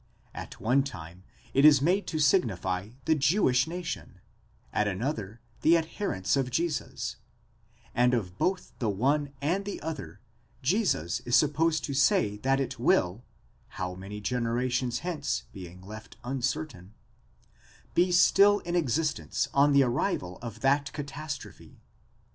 At 0.33 0.59
one 0.59 0.81
time 0.81 1.21
it 1.53 1.63
is 1.63 1.79
made 1.79 2.07
to 2.07 2.17
signify 2.17 2.93
the 3.05 3.13
Jewish 3.13 3.67
nation; 3.67 4.13
10 4.73 4.81
at 4.81 4.87
another 4.87 5.41
the 5.61 5.77
adherents 5.77 6.35
of 6.35 6.49
Jesus;" 6.49 7.17
and 7.93 8.15
of 8.15 8.39
both 8.39 8.71
the 8.79 8.89
one 8.89 9.31
and 9.43 9.63
the 9.63 9.79
other 9.83 10.19
Jesus 10.63 11.19
is 11.19 11.35
supposed 11.35 11.83
to 11.83 11.93
say 11.93 12.37
that 12.37 12.59
it 12.59 12.79
will 12.79 13.23
(how 13.77 13.93
many 13.93 14.19
generations 14.19 15.01
hence 15.05 15.43
being 15.53 15.83
left 15.83 16.17
uncertain) 16.23 16.95
be 17.93 18.11
still 18.11 18.57
in 18.61 18.75
existence 18.75 19.49
on 19.53 19.71
the 19.71 19.83
arrival 19.83 20.39
of 20.41 20.61
that 20.61 20.91
cata 20.93 21.27
strophe. 21.29 21.75